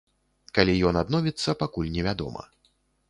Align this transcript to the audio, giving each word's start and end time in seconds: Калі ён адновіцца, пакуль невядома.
Калі 0.57 0.73
ён 0.91 0.97
адновіцца, 1.03 1.55
пакуль 1.65 1.93
невядома. 1.99 2.43